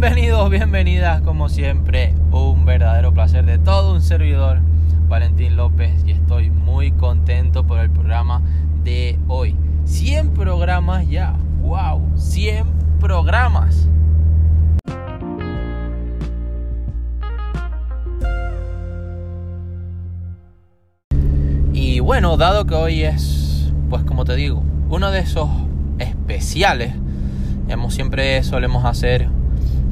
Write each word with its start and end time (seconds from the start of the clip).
Bienvenidos, 0.00 0.48
bienvenidas, 0.48 1.22
como 1.22 1.48
siempre, 1.48 2.14
un 2.30 2.64
verdadero 2.64 3.12
placer 3.12 3.44
de 3.44 3.58
todo 3.58 3.94
un 3.94 4.00
servidor, 4.00 4.60
Valentín 5.08 5.56
López, 5.56 6.04
y 6.06 6.12
estoy 6.12 6.50
muy 6.50 6.92
contento 6.92 7.66
por 7.66 7.80
el 7.80 7.90
programa 7.90 8.40
de 8.84 9.18
hoy. 9.26 9.56
100 9.86 10.34
programas 10.34 11.08
ya, 11.08 11.34
wow, 11.62 12.00
100 12.14 12.68
programas. 13.00 13.88
Y 21.72 21.98
bueno, 21.98 22.36
dado 22.36 22.66
que 22.66 22.74
hoy 22.76 23.02
es, 23.02 23.72
pues 23.90 24.04
como 24.04 24.24
te 24.24 24.36
digo, 24.36 24.62
uno 24.90 25.10
de 25.10 25.18
esos 25.18 25.50
especiales, 25.98 26.94
digamos, 27.64 27.94
siempre 27.94 28.40
solemos 28.44 28.84
hacer 28.84 29.36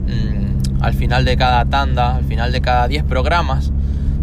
mm, 0.07 0.83
al 0.83 0.95
final 0.95 1.25
de 1.25 1.37
cada 1.37 1.65
tanda, 1.65 2.17
al 2.17 2.25
final 2.25 2.53
de 2.53 2.61
cada 2.61 2.89
10 2.89 3.05
programas, 3.05 3.73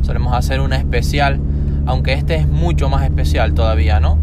solemos 0.02 0.34
hacer 0.34 0.59
una 0.59 0.78
especial, 0.78 1.40
aunque 1.86 2.14
este 2.14 2.36
es 2.36 2.48
mucho 2.48 2.90
más 2.90 3.04
especial 3.04 3.54
todavía, 3.54 4.00
¿no? 4.00 4.18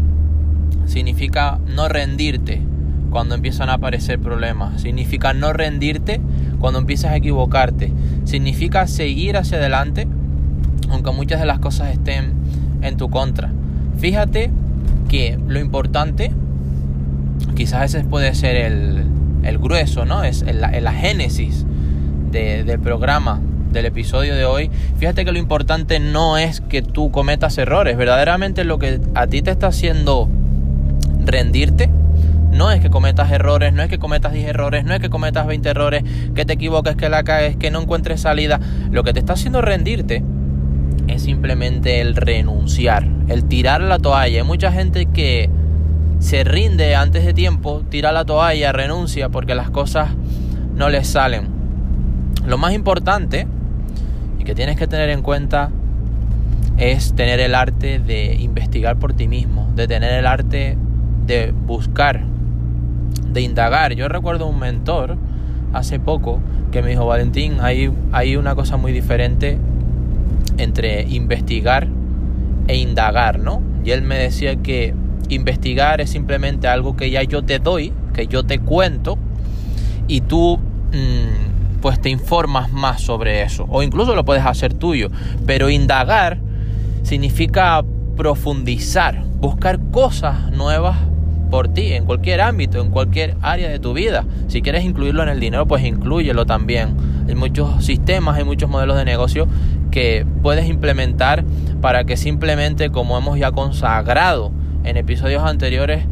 Significa 0.85 1.59
no 1.67 1.87
rendirte 1.87 2.61
cuando 3.09 3.35
empiezan 3.35 3.69
a 3.69 3.73
aparecer 3.73 4.19
problemas, 4.19 4.81
significa 4.81 5.33
no 5.33 5.53
rendirte 5.53 6.21
cuando 6.59 6.79
empiezas 6.79 7.11
a 7.11 7.15
equivocarte, 7.17 7.91
significa 8.25 8.87
seguir 8.87 9.37
hacia 9.37 9.57
adelante 9.57 10.07
aunque 10.91 11.11
muchas 11.11 11.39
de 11.39 11.45
las 11.45 11.59
cosas 11.59 11.89
estén 11.89 12.33
en 12.81 12.97
tu 12.97 13.09
contra. 13.09 13.51
Fíjate 13.97 14.51
que 15.09 15.39
lo 15.47 15.59
importante, 15.59 16.31
quizás 17.55 17.95
ese 17.95 18.03
puede 18.03 18.33
ser 18.35 18.55
el, 18.55 19.05
el 19.43 19.57
grueso, 19.57 20.05
¿no? 20.05 20.23
Es 20.23 20.43
la, 20.43 20.93
génesis 20.93 21.65
del 22.31 22.79
programa, 22.79 23.41
del 23.71 23.85
episodio 23.85 24.35
de 24.35 24.45
hoy. 24.45 24.69
Fíjate 24.97 25.25
que 25.25 25.31
lo 25.31 25.39
importante 25.39 25.99
no 25.99 26.37
es 26.37 26.61
que 26.61 26.81
tú 26.81 27.11
cometas 27.11 27.57
errores, 27.57 27.97
verdaderamente 27.97 28.63
lo 28.63 28.79
que 28.79 28.99
a 29.15 29.27
ti 29.27 29.41
te 29.41 29.51
está 29.51 29.67
haciendo 29.67 30.29
rendirte. 31.25 31.89
No 32.51 32.69
es 32.69 32.81
que 32.81 32.89
cometas 32.89 33.31
errores, 33.31 33.71
no 33.71 33.81
es 33.81 33.89
que 33.89 33.97
cometas 33.97 34.33
10 34.33 34.49
errores, 34.49 34.83
no 34.83 34.93
es 34.93 34.99
que 34.99 35.09
cometas 35.09 35.47
20 35.47 35.69
errores, 35.69 36.03
que 36.35 36.45
te 36.45 36.53
equivoques, 36.53 36.97
que 36.97 37.07
la 37.07 37.23
caes, 37.23 37.55
que 37.55 37.71
no 37.71 37.81
encuentres 37.81 38.21
salida. 38.21 38.59
Lo 38.91 39.03
que 39.03 39.13
te 39.13 39.19
está 39.19 39.33
haciendo 39.33 39.61
rendirte 39.61 40.21
es 41.07 41.23
simplemente 41.23 42.01
el 42.01 42.15
renunciar, 42.15 43.07
el 43.29 43.45
tirar 43.45 43.81
la 43.81 43.99
toalla. 43.99 44.39
Hay 44.39 44.43
mucha 44.43 44.71
gente 44.71 45.05
que 45.05 45.49
se 46.21 46.43
rinde 46.43 46.95
antes 46.95 47.25
de 47.25 47.33
tiempo, 47.33 47.81
tira 47.89 48.11
la 48.11 48.23
toalla, 48.23 48.71
renuncia 48.71 49.29
porque 49.29 49.55
las 49.55 49.71
cosas 49.71 50.11
no 50.75 50.87
les 50.87 51.07
salen. 51.07 51.49
Lo 52.45 52.59
más 52.59 52.73
importante 52.73 53.47
y 54.39 54.43
que 54.43 54.53
tienes 54.53 54.77
que 54.77 54.87
tener 54.87 55.09
en 55.09 55.23
cuenta 55.23 55.71
es 56.77 57.15
tener 57.15 57.39
el 57.39 57.55
arte 57.55 57.99
de 57.99 58.35
investigar 58.35 58.97
por 58.97 59.13
ti 59.13 59.27
mismo, 59.27 59.71
de 59.75 59.87
tener 59.87 60.13
el 60.13 60.27
arte 60.27 60.77
de 61.25 61.51
buscar, 61.51 62.23
de 63.27 63.41
indagar. 63.41 63.93
Yo 63.93 64.07
recuerdo 64.07 64.45
un 64.45 64.59
mentor 64.59 65.17
hace 65.73 65.99
poco 65.99 66.39
que 66.71 66.83
me 66.83 66.89
dijo, 66.89 67.07
Valentín, 67.07 67.57
hay, 67.61 67.91
hay 68.11 68.35
una 68.35 68.53
cosa 68.53 68.77
muy 68.77 68.91
diferente 68.91 69.57
entre 70.57 71.01
investigar 71.01 71.87
e 72.67 72.77
indagar, 72.77 73.39
¿no? 73.39 73.63
Y 73.83 73.89
él 73.89 74.03
me 74.03 74.17
decía 74.17 74.57
que 74.57 74.93
investigar 75.35 76.01
es 76.01 76.09
simplemente 76.09 76.67
algo 76.67 76.95
que 76.95 77.09
ya 77.09 77.23
yo 77.23 77.43
te 77.43 77.59
doy, 77.59 77.93
que 78.13 78.27
yo 78.27 78.43
te 78.43 78.59
cuento 78.59 79.17
y 80.07 80.21
tú 80.21 80.57
mm, 80.57 81.79
pues 81.81 81.99
te 82.01 82.09
informas 82.09 82.71
más 82.71 83.01
sobre 83.01 83.41
eso 83.41 83.65
o 83.69 83.83
incluso 83.83 84.15
lo 84.15 84.25
puedes 84.25 84.45
hacer 84.45 84.73
tuyo, 84.73 85.09
pero 85.45 85.69
indagar 85.69 86.39
significa 87.03 87.83
profundizar, 88.15 89.23
buscar 89.39 89.79
cosas 89.91 90.51
nuevas 90.51 90.97
por 91.49 91.67
ti, 91.67 91.93
en 91.93 92.05
cualquier 92.05 92.41
ámbito, 92.41 92.81
en 92.81 92.89
cualquier 92.89 93.35
área 93.41 93.69
de 93.69 93.77
tu 93.77 93.93
vida. 93.93 94.25
Si 94.47 94.61
quieres 94.61 94.85
incluirlo 94.85 95.21
en 95.21 95.29
el 95.29 95.39
dinero, 95.39 95.67
pues 95.67 95.83
incluyelo 95.83 96.45
también. 96.45 96.95
Hay 97.27 97.35
muchos 97.35 97.83
sistemas, 97.85 98.37
hay 98.37 98.45
muchos 98.45 98.69
modelos 98.69 98.97
de 98.97 99.05
negocio 99.05 99.47
que 99.91 100.25
puedes 100.41 100.67
implementar 100.69 101.43
para 101.81 102.05
que 102.05 102.15
simplemente, 102.15 102.89
como 102.89 103.17
hemos 103.17 103.37
ya 103.37 103.51
consagrado 103.51 104.51
en 104.83 104.97
episodios 104.97 105.43
anteriores, 105.43 106.05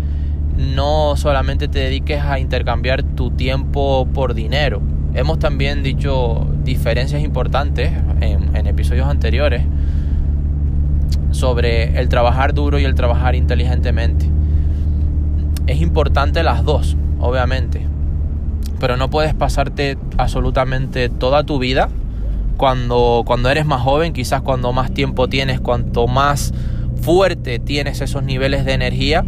no 0.60 1.16
solamente 1.16 1.68
te 1.68 1.80
dediques 1.80 2.22
a 2.22 2.40
intercambiar 2.40 3.04
tu 3.04 3.32
tiempo 3.32 4.08
por 4.14 4.34
dinero. 4.34 4.82
Hemos 5.14 5.40
también 5.40 5.84
dicho 5.84 6.48
diferencias 6.64 7.24
importantes 7.24 7.92
en, 8.22 8.68
episodios 8.68 9.08
anteriores 9.08 9.64
sobre 11.32 12.00
el 12.00 12.10
trabajar 12.10 12.54
duro 12.54 12.78
y 12.78 12.84
el 12.84 12.94
trabajar 12.94 13.36
inteligentemente. 13.36 14.30
Es 15.66 15.82
importante 15.82 16.44
las 16.44 16.64
dos, 16.64 16.98
obviamente, 17.20 17.86
pero 18.80 18.98
no 18.98 19.10
puedes 19.10 19.34
pasarte 19.34 19.98
absolutamente 20.18 21.10
toda 21.10 21.44
tu 21.44 21.58
vida 21.58 21.90
cuando, 22.58 23.24
cuando 23.26 23.50
eres 23.50 23.66
más 23.66 23.82
joven, 23.82 24.14
quizás 24.14 24.42
cuando 24.42 24.74
más 24.74 24.94
tiempo 24.94 25.28
tienes, 25.28 25.62
cuanto 25.62 26.08
más 26.08 26.54
fuerte 27.02 27.60
tienes 27.60 28.02
esos 28.02 28.24
niveles 28.24 28.66
de 28.66 28.74
energía, 28.74 29.26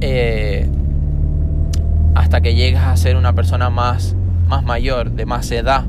eh, 0.00 0.68
hasta 2.14 2.40
que 2.40 2.54
llegas 2.54 2.84
a 2.84 2.96
ser 2.96 3.16
una 3.16 3.34
persona 3.34 3.70
más, 3.70 4.16
más 4.48 4.64
mayor, 4.64 5.12
de 5.12 5.26
más 5.26 5.50
edad, 5.50 5.84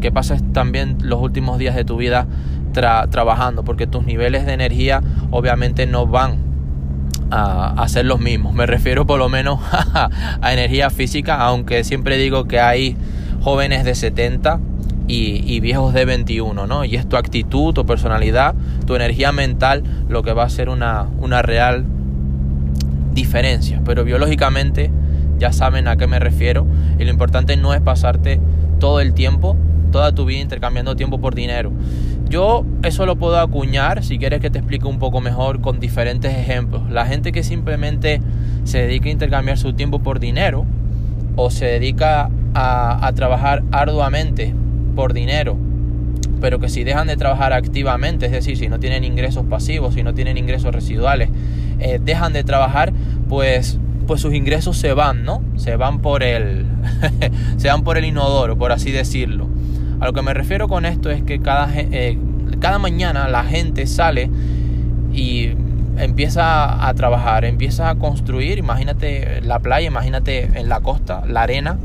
que 0.00 0.12
pases 0.12 0.42
también 0.52 0.98
los 1.00 1.20
últimos 1.20 1.58
días 1.58 1.74
de 1.74 1.84
tu 1.84 1.96
vida 1.96 2.26
trabajando, 2.72 3.64
porque 3.64 3.86
tus 3.86 4.04
niveles 4.04 4.44
de 4.44 4.52
energía 4.52 5.02
obviamente 5.30 5.86
no 5.86 6.06
van 6.06 6.38
a, 7.30 7.82
a, 7.82 7.88
ser 7.88 8.04
los 8.04 8.20
mismos. 8.20 8.52
Me 8.54 8.66
refiero 8.66 9.06
por 9.06 9.18
lo 9.18 9.30
menos 9.30 9.60
a 9.72 10.52
energía 10.52 10.90
física, 10.90 11.40
aunque 11.40 11.84
siempre 11.84 12.18
digo 12.18 12.44
que 12.44 12.60
hay 12.60 12.96
jóvenes 13.40 13.84
de 13.84 13.94
70 13.94 14.60
y, 15.08 15.60
viejos 15.60 15.94
de 15.94 16.04
21, 16.04 16.66
¿no? 16.66 16.84
Y 16.84 16.96
es 16.96 17.08
tu 17.08 17.16
actitud, 17.16 17.72
tu 17.72 17.86
personalidad, 17.86 18.54
tu 18.86 18.94
energía 18.96 19.32
mental 19.32 19.82
lo 20.08 20.22
que 20.22 20.32
va 20.32 20.44
a 20.44 20.48
ser 20.48 20.68
una, 20.68 21.06
una 21.20 21.42
real 21.42 21.84
diferencia. 23.12 23.80
Pero 23.84 24.04
biológicamente 24.04 24.90
ya 25.38 25.52
saben 25.52 25.86
a 25.88 25.96
qué 25.96 26.06
me 26.06 26.18
refiero 26.18 26.66
y 26.98 27.04
lo 27.04 27.10
importante 27.10 27.56
no 27.56 27.74
es 27.74 27.80
pasarte 27.80 28.40
todo 28.80 29.00
el 29.00 29.14
tiempo, 29.14 29.56
toda 29.92 30.12
tu 30.12 30.24
vida 30.24 30.40
intercambiando 30.40 30.96
tiempo 30.96 31.20
por 31.20 31.34
dinero. 31.34 31.72
Yo 32.28 32.64
eso 32.82 33.06
lo 33.06 33.16
puedo 33.16 33.38
acuñar, 33.38 34.02
si 34.02 34.18
quieres 34.18 34.40
que 34.40 34.50
te 34.50 34.58
explique 34.58 34.86
un 34.86 34.98
poco 34.98 35.20
mejor 35.20 35.60
con 35.60 35.78
diferentes 35.78 36.36
ejemplos. 36.36 36.90
La 36.90 37.06
gente 37.06 37.30
que 37.30 37.44
simplemente 37.44 38.20
se 38.64 38.78
dedica 38.78 39.08
a 39.08 39.12
intercambiar 39.12 39.58
su 39.58 39.74
tiempo 39.74 40.00
por 40.00 40.18
dinero 40.18 40.66
o 41.36 41.50
se 41.50 41.66
dedica 41.66 42.28
a, 42.54 43.06
a 43.06 43.12
trabajar 43.12 43.62
arduamente 43.70 44.54
por 44.96 45.12
dinero, 45.12 45.56
pero 46.40 46.58
que 46.58 46.68
si 46.68 46.82
dejan 46.82 47.06
de 47.06 47.16
trabajar 47.16 47.52
activamente, 47.52 48.26
es 48.26 48.32
decir, 48.32 48.56
si 48.56 48.68
no 48.68 48.80
tienen 48.80 49.04
ingresos 49.04 49.44
pasivos, 49.46 49.94
si 49.94 50.02
no 50.02 50.14
tienen 50.14 50.36
ingresos 50.38 50.74
residuales, 50.74 51.28
eh, 51.78 52.00
dejan 52.02 52.32
de 52.32 52.42
trabajar, 52.42 52.92
pues, 53.28 53.78
pues 54.08 54.20
sus 54.20 54.34
ingresos 54.34 54.76
se 54.76 54.92
van, 54.92 55.24
¿no? 55.24 55.42
Se 55.56 55.76
van 55.76 56.00
por 56.00 56.22
el, 56.24 56.66
se 57.56 57.68
van 57.68 57.84
por 57.84 57.98
el 57.98 58.04
inodoro, 58.04 58.56
por 58.58 58.72
así 58.72 58.90
decirlo. 58.90 59.46
A 60.00 60.06
lo 60.06 60.12
que 60.12 60.22
me 60.22 60.34
refiero 60.34 60.66
con 60.66 60.84
esto 60.84 61.10
es 61.10 61.22
que 61.22 61.40
cada, 61.40 61.70
eh, 61.74 62.18
cada 62.58 62.78
mañana 62.78 63.28
la 63.28 63.44
gente 63.44 63.86
sale 63.86 64.30
y 65.12 65.52
empieza 65.98 66.86
a 66.86 66.92
trabajar, 66.94 67.44
empieza 67.44 67.88
a 67.88 67.94
construir, 67.94 68.58
imagínate 68.58 69.40
la 69.42 69.58
playa, 69.58 69.86
imagínate 69.86 70.50
en 70.58 70.68
la 70.68 70.80
costa, 70.80 71.24
la 71.26 71.42
arena, 71.42 71.78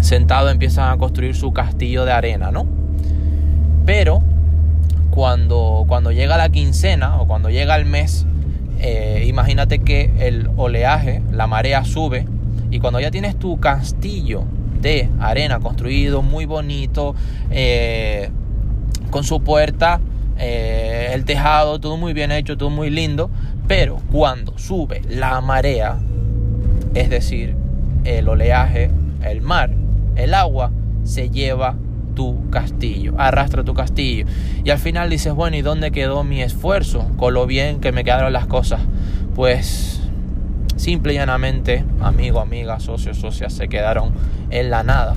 sentado 0.00 0.50
empiezan 0.50 0.90
a 0.90 0.96
construir 0.96 1.34
su 1.34 1.52
castillo 1.52 2.04
de 2.04 2.12
arena, 2.12 2.50
¿no? 2.50 2.66
Pero 3.86 4.22
cuando, 5.10 5.84
cuando 5.88 6.12
llega 6.12 6.36
la 6.36 6.48
quincena 6.48 7.20
o 7.20 7.26
cuando 7.26 7.50
llega 7.50 7.76
el 7.76 7.84
mes, 7.84 8.26
eh, 8.80 9.24
imagínate 9.26 9.80
que 9.80 10.12
el 10.18 10.48
oleaje, 10.56 11.22
la 11.32 11.46
marea 11.46 11.84
sube 11.84 12.26
y 12.70 12.78
cuando 12.80 13.00
ya 13.00 13.10
tienes 13.10 13.36
tu 13.38 13.58
castillo 13.58 14.44
de 14.80 15.08
arena 15.18 15.58
construido, 15.58 16.22
muy 16.22 16.44
bonito, 16.44 17.14
eh, 17.50 18.30
con 19.10 19.24
su 19.24 19.40
puerta, 19.40 20.00
eh, 20.38 21.10
el 21.12 21.24
tejado, 21.24 21.80
todo 21.80 21.96
muy 21.96 22.12
bien 22.12 22.30
hecho, 22.30 22.56
todo 22.56 22.70
muy 22.70 22.90
lindo, 22.90 23.30
pero 23.66 24.00
cuando 24.12 24.56
sube 24.56 25.02
la 25.08 25.40
marea, 25.40 25.98
es 26.94 27.10
decir, 27.10 27.56
el 28.04 28.28
oleaje, 28.28 28.90
el 29.24 29.40
mar, 29.40 29.70
el 30.18 30.34
agua 30.34 30.70
se 31.04 31.30
lleva 31.30 31.76
tu 32.14 32.50
castillo, 32.50 33.14
arrastra 33.16 33.62
tu 33.62 33.74
castillo. 33.74 34.26
Y 34.64 34.70
al 34.70 34.78
final 34.78 35.08
dices, 35.08 35.32
bueno, 35.32 35.56
¿y 35.56 35.62
dónde 35.62 35.92
quedó 35.92 36.24
mi 36.24 36.42
esfuerzo? 36.42 37.08
Con 37.16 37.32
lo 37.32 37.46
bien 37.46 37.80
que 37.80 37.92
me 37.92 38.04
quedaron 38.04 38.32
las 38.32 38.46
cosas. 38.46 38.80
Pues 39.34 40.00
simple 40.76 41.12
y 41.12 41.16
llanamente, 41.16 41.84
amigo, 42.00 42.40
amiga, 42.40 42.80
socio, 42.80 43.14
socia, 43.14 43.48
se 43.50 43.68
quedaron 43.68 44.10
en 44.50 44.68
la 44.70 44.82
nada. 44.82 45.16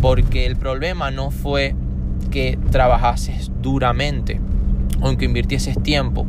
Porque 0.00 0.46
el 0.46 0.56
problema 0.56 1.12
no 1.12 1.30
fue 1.30 1.76
que 2.32 2.58
trabajases 2.70 3.52
duramente 3.62 4.40
o 5.00 5.16
que 5.16 5.24
invirtieses 5.24 5.80
tiempo 5.80 6.26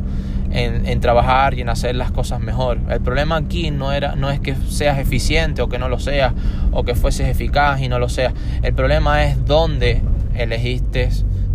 en, 0.54 1.00
trabajar 1.00 1.54
y 1.54 1.62
en 1.62 1.68
hacer 1.68 1.96
las 1.96 2.12
cosas 2.12 2.40
mejor. 2.40 2.78
El 2.88 3.00
problema 3.00 3.36
aquí 3.36 3.70
no, 3.70 3.92
era, 3.92 4.14
no 4.14 4.30
es 4.30 4.38
que 4.38 4.54
seas 4.68 4.98
eficiente 4.98 5.62
o 5.62 5.68
que 5.68 5.78
no 5.78 5.88
lo 5.88 5.98
seas, 5.98 6.32
o 6.70 6.84
que 6.84 6.94
fueses 6.94 7.28
eficaz 7.28 7.80
y 7.80 7.88
no 7.88 7.98
lo 7.98 8.08
seas. 8.08 8.32
El 8.62 8.72
problema 8.72 9.24
es 9.24 9.44
dónde 9.44 10.00
elegiste 10.34 11.10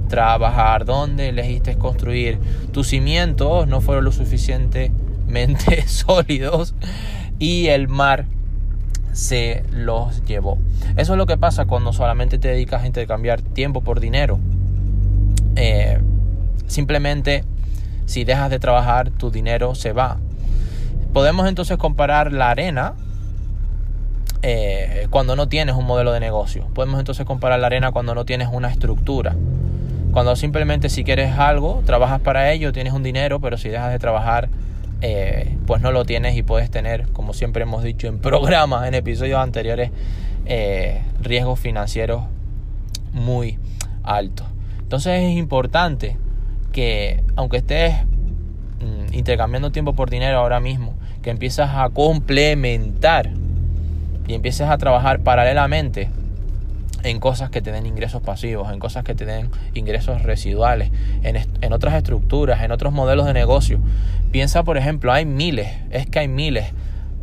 trabajar, 0.10 0.84
dónde 0.84 1.30
elegiste 1.30 1.78
construir. 1.78 2.40
Tus 2.74 2.88
cimientos 2.88 3.68
no 3.68 3.80
fueron 3.80 4.04
lo 4.04 4.12
suficientemente 4.12 5.88
sólidos 5.88 6.75
y 7.40 7.68
el 7.68 7.88
mar 7.88 8.25
se 9.13 9.63
los 9.72 10.25
llevó. 10.25 10.57
Eso 10.98 11.13
es 11.13 11.18
lo 11.18 11.25
que 11.25 11.38
pasa 11.38 11.66
cuando 11.66 11.94
solamente 11.94 12.38
te 12.38 12.50
dedicas 12.50 12.84
a 12.84 12.88
intercambiar 12.88 13.42
tiempo 13.42 13.81
por 13.81 14.01
dinero. 14.01 14.40
Eh, 15.56 16.00
simplemente 16.68 17.46
si 18.09 18.23
dejas 18.23 18.50
de 18.50 18.57
trabajar, 18.57 19.11
tu 19.11 19.29
dinero 19.29 19.75
se 19.75 19.94
va. 19.94 20.17
Podemos 21.13 21.47
entonces 21.47 21.77
comparar 21.77 22.33
la 22.33 22.50
arena 22.50 22.95
eh, 24.41 25.06
cuando 25.11 25.35
no 25.35 25.47
tienes 25.47 25.75
un 25.75 25.85
modelo 25.85 26.11
de 26.11 26.19
negocio. 26.19 26.65
Podemos 26.73 26.97
entonces 26.97 27.27
comparar 27.27 27.59
la 27.59 27.67
arena 27.67 27.91
cuando 27.91 28.15
no 28.15 28.25
tienes 28.25 28.47
una 28.51 28.71
estructura. 28.71 29.35
Cuando 30.11 30.35
simplemente 30.35 30.89
si 30.89 31.03
quieres 31.03 31.38
algo, 31.38 31.83
trabajas 31.85 32.19
para 32.19 32.51
ello, 32.51 32.73
tienes 32.73 32.94
un 32.94 33.03
dinero, 33.03 33.39
pero 33.41 33.59
si 33.59 33.69
dejas 33.69 33.91
de 33.91 34.00
trabajar, 34.00 34.50
eh, 35.01 35.55
pues 35.67 35.79
no 35.83 35.91
lo 35.91 36.03
tienes 36.03 36.35
y 36.35 36.41
puedes 36.41 36.71
tener, 36.71 37.09
como 37.09 37.33
siempre 37.33 37.62
hemos 37.62 37.83
dicho 37.83 38.07
en 38.07 38.17
programas, 38.17 38.88
en 38.88 38.95
episodios 38.95 39.39
anteriores, 39.39 39.91
eh, 40.47 41.03
riesgos 41.21 41.59
financieros 41.59 42.23
muy 43.13 43.59
altos. 44.01 44.47
Entonces 44.79 45.21
es 45.21 45.38
importante 45.38 46.17
que 46.79 47.21
aunque 47.35 47.57
estés 47.57 47.93
mm, 48.79 49.13
intercambiando 49.13 49.69
tiempo 49.69 49.95
por 49.95 50.09
dinero 50.09 50.37
ahora 50.37 50.61
mismo, 50.61 50.95
que 51.21 51.29
empiezas 51.29 51.71
a 51.73 51.89
complementar 51.89 53.31
y 54.29 54.33
empieces 54.33 54.69
a 54.69 54.77
trabajar 54.77 55.19
paralelamente 55.19 56.09
en 57.03 57.19
cosas 57.19 57.49
que 57.49 57.61
te 57.61 57.73
den 57.73 57.85
ingresos 57.85 58.21
pasivos, 58.21 58.71
en 58.71 58.79
cosas 58.79 59.03
que 59.03 59.13
te 59.13 59.25
den 59.25 59.49
ingresos 59.73 60.23
residuales, 60.23 60.89
en, 61.21 61.73
otras 61.73 61.95
estructuras, 61.95 62.63
en 62.63 62.71
otros 62.71 62.93
modelos 62.93 63.25
de 63.25 63.33
negocio. 63.33 63.81
Piensa, 64.31 64.63
por 64.63 64.77
ejemplo, 64.77 65.11
hay 65.11 65.25
miles, 65.25 65.67
es 65.91 66.05
que 66.05 66.19
hay 66.19 66.29
miles 66.29 66.71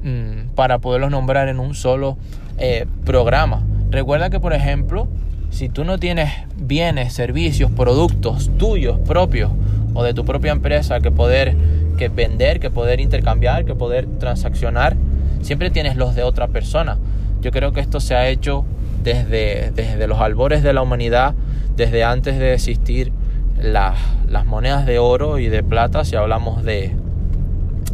mm, 0.03 0.55
para 0.55 0.81
poderlos 0.81 1.11
nombrar 1.11 1.49
en 1.49 1.61
un 1.61 1.75
solo 1.75 2.19
eh, 2.59 2.85
programa. 3.07 3.65
Recuerda 3.89 4.29
que, 4.29 4.39
por 4.39 4.53
ejemplo, 4.53 5.09
si 5.51 5.69
tú 5.69 5.85
no 5.85 5.99
tienes 5.99 6.33
bienes, 6.57 7.13
servicios, 7.13 7.71
productos 7.71 8.51
tuyos 8.59 8.99
propios 9.01 9.51
o 9.95 10.03
de 10.03 10.15
tu 10.15 10.25
propia 10.25 10.53
empresa 10.53 11.01
que 11.01 11.11
poder 11.11 11.57
que 11.97 12.09
vender, 12.09 12.61
que 12.61 12.71
poder 12.71 13.01
intercambiar, 13.01 13.65
que 13.65 13.75
poder 13.75 14.07
transaccionar, 14.19 14.97
siempre 15.41 15.71
tienes 15.71 15.97
los 15.97 16.15
de 16.15 16.23
otra 16.23 16.49
persona. 16.49 16.99
Yo 17.41 17.51
creo 17.51 17.73
que 17.73 17.81
esto 17.81 18.01
se 18.01 18.15
ha 18.15 18.29
hecho 18.29 18.65
desde, 19.03 19.73
desde 19.73 20.07
los 20.07 20.21
albores 20.21 20.63
de 20.63 20.73
la 20.73 20.83
humanidad, 20.83 21.35
desde 21.77 22.05
antes 22.05 22.39
de 22.39 22.55
existir 22.55 23.13
las, 23.61 23.99
las 24.29 24.45
monedas 24.45 24.87
de 24.87 24.99
oro 24.99 25.39
y 25.39 25.49
de 25.49 25.63
plata, 25.63 26.05
si 26.05 26.17
hablamos 26.17 26.63
de, 26.65 26.95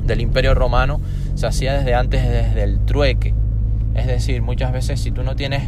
del 0.05 0.21
imperio 0.21 0.55
romano, 0.55 1.01
se 1.35 1.47
hacía 1.47 1.75
desde 1.75 1.95
antes, 1.95 2.23
desde 2.23 2.63
el 2.63 2.81
trueque. 2.81 3.35
Es 3.95 4.07
decir, 4.07 4.43
muchas 4.43 4.73
veces 4.73 5.01
si 5.01 5.11
tú 5.11 5.23
no 5.23 5.37
tienes 5.37 5.65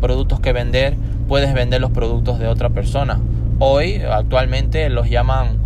productos 0.00 0.40
que 0.40 0.52
vender, 0.52 0.94
puedes 1.28 1.52
vender 1.54 1.80
los 1.80 1.90
productos 1.90 2.38
de 2.38 2.46
otra 2.46 2.70
persona. 2.70 3.20
Hoy, 3.58 4.02
actualmente, 4.02 4.88
los 4.90 5.08
llaman 5.08 5.58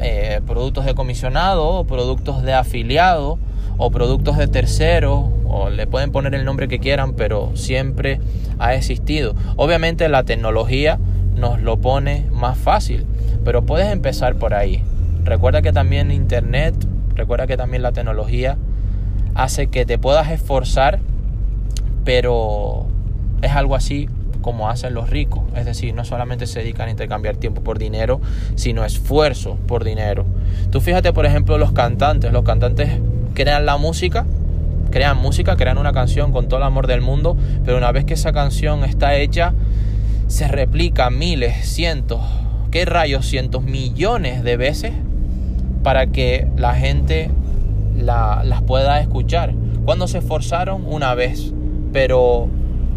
eh, 0.00 0.40
productos 0.46 0.84
de 0.84 0.94
comisionado, 0.94 1.84
productos 1.84 2.42
de 2.42 2.52
afiliado 2.52 3.38
o 3.78 3.90
productos 3.90 4.36
de 4.36 4.48
tercero, 4.48 5.32
o 5.46 5.70
le 5.70 5.86
pueden 5.86 6.12
poner 6.12 6.34
el 6.34 6.44
nombre 6.44 6.68
que 6.68 6.78
quieran, 6.78 7.14
pero 7.14 7.52
siempre 7.54 8.20
ha 8.58 8.74
existido. 8.74 9.34
Obviamente 9.56 10.08
la 10.08 10.24
tecnología 10.24 10.98
nos 11.34 11.60
lo 11.60 11.78
pone 11.78 12.26
más 12.32 12.58
fácil, 12.58 13.06
pero 13.44 13.64
puedes 13.64 13.92
empezar 13.92 14.36
por 14.36 14.54
ahí. 14.54 14.82
Recuerda 15.24 15.62
que 15.62 15.72
también 15.72 16.10
Internet, 16.10 16.74
recuerda 17.14 17.46
que 17.46 17.56
también 17.56 17.82
la 17.82 17.92
tecnología 17.92 18.56
hace 19.34 19.68
que 19.68 19.84
te 19.84 19.98
puedas 19.98 20.30
esforzar, 20.30 21.00
pero 22.04 22.86
es 23.42 23.52
algo 23.52 23.74
así 23.74 24.08
como 24.46 24.70
hacen 24.70 24.94
los 24.94 25.10
ricos. 25.10 25.42
Es 25.56 25.64
decir, 25.64 25.92
no 25.92 26.04
solamente 26.04 26.46
se 26.46 26.60
dedican 26.60 26.86
a 26.86 26.92
intercambiar 26.92 27.36
tiempo 27.36 27.62
por 27.62 27.80
dinero, 27.80 28.20
sino 28.54 28.84
esfuerzo 28.84 29.58
por 29.66 29.82
dinero. 29.82 30.24
Tú 30.70 30.80
fíjate, 30.80 31.12
por 31.12 31.26
ejemplo, 31.26 31.58
los 31.58 31.72
cantantes. 31.72 32.32
Los 32.32 32.44
cantantes 32.44 33.00
crean 33.34 33.66
la 33.66 33.76
música, 33.76 34.24
crean 34.92 35.16
música, 35.16 35.56
crean 35.56 35.78
una 35.78 35.92
canción 35.92 36.30
con 36.30 36.46
todo 36.46 36.58
el 36.58 36.62
amor 36.62 36.86
del 36.86 37.00
mundo, 37.00 37.36
pero 37.64 37.76
una 37.76 37.90
vez 37.90 38.04
que 38.04 38.14
esa 38.14 38.32
canción 38.32 38.84
está 38.84 39.16
hecha, 39.16 39.52
se 40.28 40.46
replica 40.46 41.10
miles, 41.10 41.66
cientos, 41.68 42.20
¿qué 42.70 42.84
rayos? 42.84 43.26
Cientos, 43.26 43.64
millones 43.64 44.44
de 44.44 44.56
veces 44.56 44.92
para 45.82 46.06
que 46.06 46.46
la 46.56 46.74
gente 46.74 47.32
las 47.96 48.62
pueda 48.62 49.00
escuchar. 49.00 49.54
Cuando 49.84 50.06
se 50.06 50.18
esforzaron 50.18 50.84
una 50.86 51.16
vez, 51.16 51.52
pero 51.92 52.46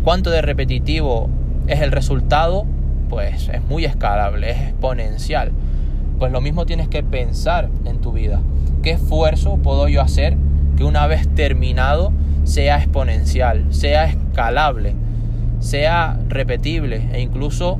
cuánto 0.03 0.29
de 0.29 0.43
repetitivo 0.43 1.31
es 1.69 1.81
el 1.81 1.91
resultado, 1.91 2.65
pues 3.09 3.47
es 3.49 3.61
muy 3.63 3.85
escalable, 3.85 4.49
es 4.49 4.57
exponencial. 4.57 5.51
Pues 6.17 6.31
lo 6.31 6.41
mismo 6.41 6.65
tienes 6.65 6.87
que 6.87 7.03
pensar 7.03 7.69
en 7.85 7.99
tu 7.99 8.11
vida. 8.11 8.41
¿Qué 8.81 8.91
esfuerzo 8.91 9.57
puedo 9.57 9.87
yo 9.87 10.01
hacer 10.01 10.35
que 10.75 10.83
una 10.83 11.05
vez 11.05 11.27
terminado 11.35 12.11
sea 12.43 12.77
exponencial, 12.77 13.65
sea 13.69 14.05
escalable, 14.05 14.95
sea 15.59 16.19
repetible 16.27 17.07
e 17.13 17.21
incluso 17.21 17.77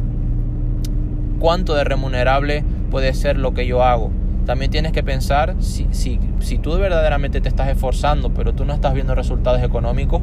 cuánto 1.39 1.73
de 1.73 1.83
remunerable 1.83 2.63
puede 2.91 3.13
ser 3.15 3.37
lo 3.37 3.55
que 3.55 3.65
yo 3.65 3.83
hago? 3.83 4.11
También 4.45 4.69
tienes 4.69 4.91
que 4.91 5.03
pensar 5.03 5.55
si, 5.59 5.87
si, 5.91 6.19
si 6.39 6.59
tú 6.59 6.77
verdaderamente 6.77 7.41
te 7.41 7.49
estás 7.49 7.69
esforzando 7.69 8.33
pero 8.33 8.53
tú 8.53 8.65
no 8.65 8.73
estás 8.73 8.93
viendo 8.93 9.15
resultados 9.15 9.63
económicos, 9.63 10.21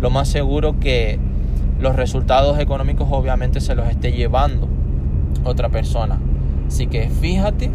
lo 0.00 0.10
más 0.10 0.28
seguro 0.28 0.80
que 0.80 1.18
los 1.80 1.96
resultados 1.96 2.58
económicos 2.58 3.08
obviamente 3.10 3.60
se 3.60 3.74
los 3.74 3.88
esté 3.88 4.12
llevando 4.12 4.68
otra 5.44 5.68
persona. 5.68 6.18
Así 6.66 6.86
que 6.86 7.08
fíjate 7.08 7.70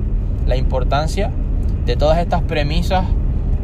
la 0.47 0.55
importancia 0.55 1.31
de 1.85 1.95
todas 1.95 2.17
estas 2.19 2.41
premisas 2.41 3.05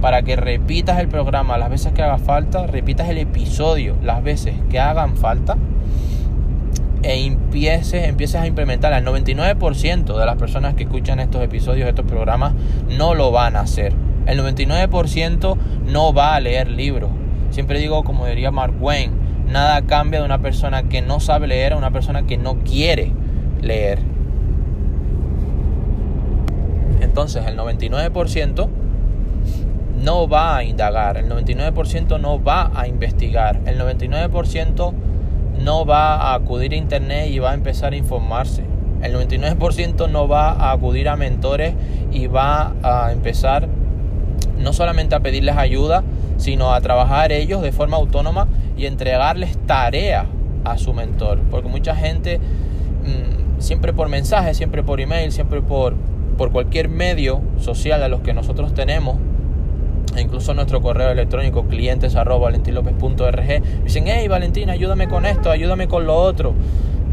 para 0.02 0.22
que 0.22 0.36
repitas 0.36 1.00
el 1.00 1.08
programa 1.08 1.58
las 1.58 1.70
veces 1.70 1.94
que 1.94 2.04
haga 2.04 2.18
falta, 2.18 2.68
repitas 2.68 3.10
el 3.10 3.18
episodio 3.18 3.96
las 4.04 4.24
veces 4.24 4.56
que 4.70 4.80
hagan 4.80 5.18
falta 5.18 5.58
e 7.02 7.26
empieces, 7.26 8.08
empieces 8.08 8.42
a 8.42 8.48
implementar. 8.48 8.92
El 8.94 9.06
99% 9.06 10.18
de 10.18 10.26
las 10.26 10.36
personas 10.38 10.74
que 10.74 10.84
escuchan 10.84 11.20
estos 11.20 11.42
episodios, 11.44 11.88
estos 11.88 12.06
programas, 12.06 12.54
no 12.90 13.14
lo 13.14 13.32
van 13.32 13.56
a 13.56 13.62
hacer. 13.62 13.94
El 14.26 14.40
99% 14.40 15.58
no 15.88 16.14
va 16.14 16.36
a 16.36 16.40
leer 16.40 16.70
libros. 16.70 17.12
Siempre 17.52 17.80
digo, 17.80 18.04
como 18.04 18.26
diría 18.26 18.50
Mark 18.50 18.74
Wayne, 18.80 19.14
Nada 19.48 19.82
cambia 19.84 20.20
de 20.20 20.26
una 20.26 20.42
persona 20.42 20.84
que 20.84 21.02
no 21.02 21.20
sabe 21.20 21.48
leer 21.48 21.74
a 21.74 21.78
una 21.78 21.92
persona 21.92 22.26
que 22.26 22.38
no 22.38 22.64
quiere 22.64 23.12
leer. 23.62 24.00
Entonces 27.02 27.46
el 27.46 27.58
99% 27.58 28.68
no 30.04 30.28
va 30.28 30.58
a 30.58 30.64
indagar, 30.64 31.18
el 31.18 31.30
99% 31.30 32.20
no 32.20 32.44
va 32.44 32.72
a 32.76 32.88
investigar, 32.88 33.62
el 33.66 33.80
99% 33.80 34.94
no 35.64 35.86
va 35.86 36.16
a 36.16 36.34
acudir 36.36 36.74
a 36.74 36.76
internet 36.76 37.30
y 37.30 37.40
va 37.40 37.52
a 37.52 37.54
empezar 37.54 37.94
a 37.94 37.96
informarse. 37.96 38.64
El 39.02 39.14
99% 39.14 40.10
no 40.10 40.28
va 40.28 40.52
a 40.52 40.72
acudir 40.72 41.10
a 41.10 41.16
mentores 41.16 41.74
y 42.12 42.28
va 42.28 42.74
a 42.82 43.12
empezar 43.12 43.68
no 44.58 44.74
solamente 44.74 45.16
a 45.16 45.20
pedirles 45.20 45.58
ayuda, 45.58 46.04
sino 46.38 46.74
a 46.74 46.82
trabajar 46.82 47.32
ellos 47.32 47.62
de 47.62 47.72
forma 47.72 47.98
autónoma 47.98 48.48
y 48.78 48.86
entregarles 48.86 49.58
tarea 49.66 50.26
a 50.64 50.78
su 50.78 50.94
mentor. 50.94 51.40
Porque 51.50 51.70
mucha 51.70 51.96
gente, 51.96 52.40
mm, 52.40 53.62
siempre 53.62 53.94
por 53.94 54.10
mensaje, 54.10 54.54
siempre 54.54 54.84
por 54.84 55.00
email, 55.00 55.32
siempre 55.32 55.62
por, 55.62 55.96
por 56.38 56.52
cualquier 56.52 56.90
medio 56.90 57.42
social 57.60 58.04
a 58.04 58.08
los 58.08 58.22
que 58.22 58.34
nosotros 58.34 58.74
tenemos, 58.74 59.18
e 60.16 60.22
incluso 60.22 60.54
nuestro 60.54 60.82
correo 60.82 61.10
electrónico 61.10 61.66
clientes 61.66 62.16
dicen, 63.84 64.04
hey 64.08 64.28
Valentín, 64.28 64.70
ayúdame 64.70 65.08
con 65.08 65.26
esto, 65.26 65.52
ayúdame 65.52 65.88
con 65.88 66.06
lo 66.06 66.16
otro. 66.16 66.54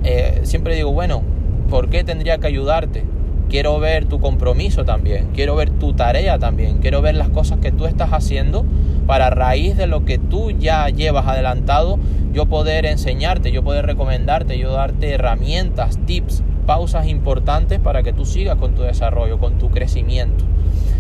Eh, 0.05 0.41
siempre 0.45 0.77
digo, 0.77 0.93
bueno, 0.93 1.23
¿por 1.69 1.89
qué 1.89 2.05
tendría 2.05 2.39
que 2.39 2.47
ayudarte? 2.47 3.05
Quiero 3.49 3.79
ver 3.81 4.07
tu 4.07 4.21
compromiso 4.21 4.85
también, 4.85 5.31
quiero 5.35 5.57
ver 5.57 5.71
tu 5.71 5.95
tarea 5.95 6.39
también, 6.39 6.79
quiero 6.79 7.03
ver 7.03 7.17
las 7.17 7.29
cosas 7.29 7.59
que 7.59 7.73
tú 7.73 7.87
estás 7.87 8.13
haciendo 8.13 8.65
para 9.07 9.31
raíz 9.31 9.77
de 9.77 9.87
lo 9.87 10.05
que 10.05 10.19
tú 10.19 10.51
ya 10.51 10.89
llevas 10.89 11.27
adelantado, 11.27 11.99
yo 12.33 12.47
poder 12.47 12.87
enseñarte, 12.87 13.53
yo 13.53 13.63
poder 13.63 13.87
recomendarte, 13.87 14.59
yo 14.59 14.73
darte 14.73 15.11
herramientas, 15.11 15.99
tips, 16.07 16.43
pausas 16.67 17.07
importantes 17.07 17.79
para 17.81 18.03
que 18.03 18.13
tú 18.13 18.25
sigas 18.25 18.57
con 18.57 18.75
tu 18.75 18.83
desarrollo, 18.83 19.39
con 19.39 19.59
tu 19.59 19.71
crecimiento. 19.71 20.45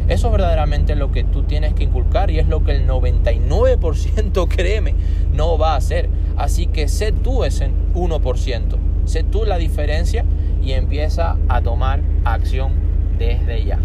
Eso 0.09 0.27
es 0.27 0.33
verdaderamente 0.33 0.97
lo 0.97 1.13
que 1.13 1.23
tú 1.23 1.45
tienes 1.45 1.75
que 1.75 1.85
inculcar 1.85 2.31
y 2.31 2.39
es 2.39 2.49
lo 2.49 2.65
que 2.65 2.73
el 2.73 2.89
99%, 2.89 4.49
créeme, 4.55 4.95
no 5.33 5.57
va 5.59 5.75
a 5.75 5.77
hacer. 5.77 6.09
Así 6.37 6.67
que 6.67 6.89
sé 6.89 7.13
tú 7.13 7.45
ese 7.45 7.71
1%, 7.95 8.63
sé 9.05 9.23
tú 9.23 9.45
la 9.45 9.59
diferencia 9.59 10.25
y 10.63 10.73
empieza 10.73 11.37
a 11.49 11.63
tomar 11.63 12.01
acción 12.25 12.73
desde 13.19 13.65
ya. 13.65 13.79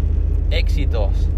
Éxitos. 0.50 1.30